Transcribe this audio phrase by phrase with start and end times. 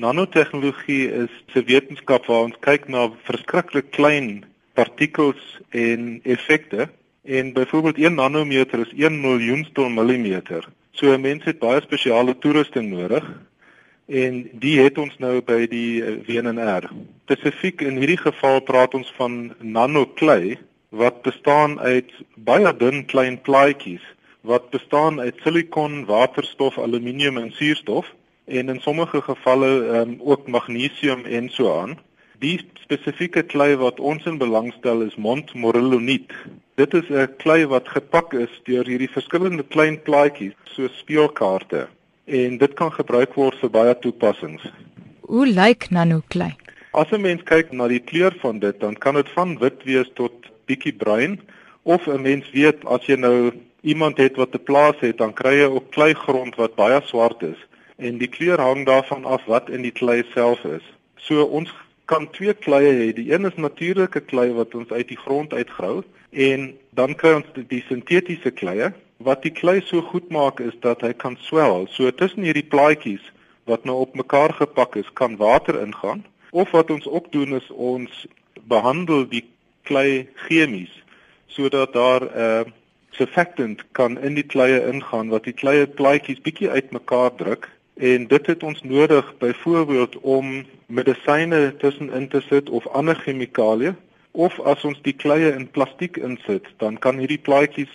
[0.00, 6.88] Nanotegnologie is 'n wetenskap waar ons kyk na verskriklik klein partikels en effekte.
[7.24, 10.64] En byvoorbeeld 1 nanometer is 1 miljoenstel millimeter.
[10.92, 13.24] So 'n mens het baie spesiale toerusting nodig
[14.06, 16.88] en die het ons nou by die eh, WNR.
[17.24, 20.58] Spesifiek in hierdie geval praat ons van nanoklei
[20.88, 24.06] wat bestaan uit baie dun klein plaatjies
[24.40, 28.06] wat bestaan uit silikon, waterstof, aluminium en suurstof
[28.50, 31.98] en in sommige gevalle um, ook magnesium en so aan.
[32.38, 36.32] Die spesifieke klei wat ons in belangstel is montmorillonit.
[36.80, 41.86] Dit is 'n klei wat gepak is deur hierdie verskillende klein plaatjies so speelkaarte
[42.24, 44.62] en dit kan gebruik word vir baie toepassings.
[45.20, 46.52] Hoe lyk nanoklei?
[46.92, 50.10] As 'n mens kyk na die kleur van dit, dan kan dit van wit wees
[50.14, 50.32] tot
[50.66, 51.40] bietjie bruin
[51.82, 55.54] of 'n mens weet as jy nou iemand het wat 'n plaas het, dan kry
[55.54, 57.68] jy ook kleigrond wat baie swart is
[58.00, 60.84] en die kleur hang daarvan af wat in die klei self is.
[61.16, 61.72] So ons
[62.10, 63.12] kan twee kleie hê.
[63.14, 67.52] Die een is natuurlike klei wat ons uit die grond uitgrou en dan kry ons
[67.54, 71.86] die, die sintetiese kleie wat die klei so goed maak is dat hy kan swel.
[71.92, 73.22] So tussen hierdie plaatjies
[73.68, 77.70] wat nou op mekaar gepak is, kan water ingaan of wat ons ook doen is
[77.70, 78.26] ons
[78.66, 79.44] behandel die
[79.86, 80.92] klei chemies
[81.50, 82.72] sodat daar 'n uh,
[83.10, 87.68] surfactant kan in die kleie ingaan wat die kleie plaatjies bietjie uitmekaar druk
[88.00, 93.94] en dit het ons nodig byvoorbeeld om medisyne tussenin te sit of ander chemikalieë
[94.32, 97.92] of as ons die kleie in plastiek insit dan kan hierdie plaatjies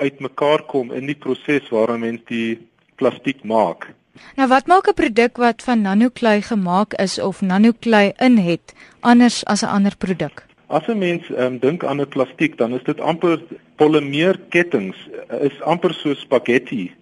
[0.00, 2.60] uitmekaar kom in die proses waarin mens die
[2.96, 3.90] plastiek maak.
[4.36, 9.44] Nou wat maak 'n produk wat van nanoklei gemaak is of nanoklei in het anders
[9.44, 10.46] as 'n ander produk?
[10.66, 13.40] As 'n mens um, dink aan 'n plastiek, dan is dit amper
[13.76, 14.94] polymeerkettinge,
[15.40, 16.92] is amper so spaghetti.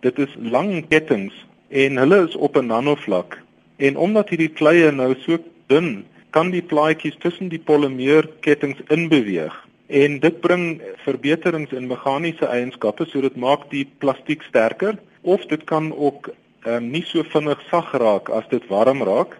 [0.00, 1.32] Dit is lang kettinge
[1.68, 3.42] en hulle is op 'n nanovlak.
[3.76, 9.54] En omdat hierdie kleie nou so dun, kan die plaatjies tussen die polymeerkettinge inbeweeg.
[9.86, 15.64] En dit bring verbeterings in meganiese eienskappe, so dit maak die plastiek sterker of dit
[15.64, 16.30] kan ook
[16.66, 19.38] um, nie so vinnig sag raak as dit warm raak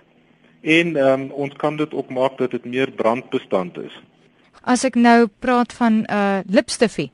[0.67, 3.95] en um, ons kan dit ook maak dat dit meer brandbestand is.
[4.67, 7.11] As ek nou praat van 'n uh, lipstifie,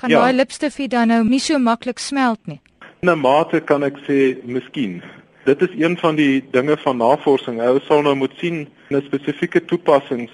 [0.00, 0.20] gaan ja.
[0.20, 2.60] daai lipstifie dan nou nie so maklik smelt nie.
[3.02, 5.02] In 'n mate kan ek sê miskien.
[5.44, 7.60] Dit is een van die dinge van navorsing.
[7.60, 10.30] Ou sal nou moet sien 'n spesifieke toepassing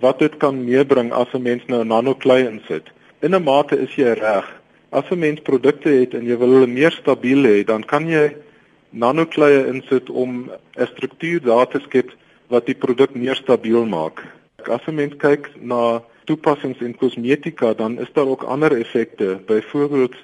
[0.00, 2.86] wat dit kan meebring as 'n mens nou nanoklei insit.
[3.20, 4.46] In 'n mate is jy reg.
[4.90, 8.36] As 'n mens produkte het en jy wil hulle meer stabiel hê, dan kan jy
[8.90, 12.14] nanokleie insit om 'n struktuur daar te skep
[12.48, 14.22] wat die produk meer stabiel maak.
[14.70, 19.40] As 'n mens kyk na toepassings in kosmetika, dan is daar ook ander effekte.
[19.46, 20.14] Byvoorbeeld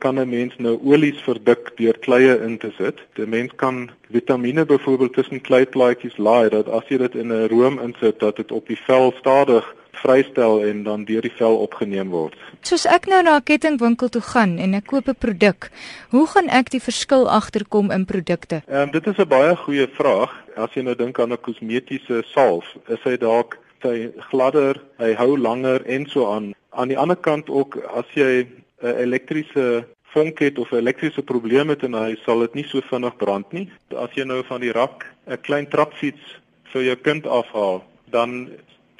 [0.00, 2.96] kan 'n mens nou olies verdik deur kleie in te sit.
[3.18, 7.78] 'n Mens kan vitamiene byvoorbeeld tussen kleiplaatjies laai dat as jy dit in 'n room
[7.78, 12.36] insit dat dit op die vel stadig vrystel en dan deur die vel opgeneem word.
[12.60, 15.70] Soos ek nou na 'n kettingwinkel toe gaan en ek koop 'n produk,
[16.10, 18.62] hoe gaan ek die verskil agterkom in produkte?
[18.66, 20.30] Ehm um, dit is 'n baie goeie vraag.
[20.56, 25.38] As jy nou dink aan 'n kosmetiese salf, is hy dalk hy gladder, hy hou
[25.38, 26.54] langer en so aan.
[26.70, 28.46] Aan die ander kant ook as jy
[28.82, 32.80] 'n elektriese vonk het of 'n elektriese probleem het en hy sal dit nie so
[32.80, 33.68] vinnig brand nie.
[33.96, 36.40] As jy nou van die rak 'n klein trapfiets
[36.72, 38.50] vir jou kind afhaal, dan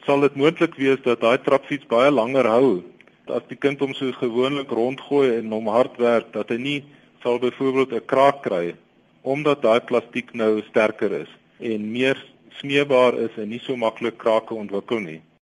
[0.07, 2.83] sal dit moontlik wees dat daai trapfiets baie langer hou
[3.31, 6.79] as die kind hom so gewoonlik rondgooi en hom hard werk dat hy nie
[7.23, 8.75] sal byvoorbeeld 'n kraak kry
[9.23, 11.31] omdat daai plastiek nou sterker is
[11.61, 12.17] en meer
[12.61, 15.21] smeebaar is en nie so maklik krake ontwikkel nie.